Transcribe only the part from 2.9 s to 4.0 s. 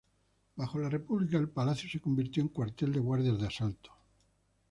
de guardias de Asalto.